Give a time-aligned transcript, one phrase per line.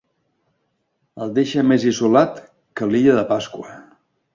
[1.25, 2.43] El deixa més isolat
[2.81, 3.83] que l'illa de Pasqua.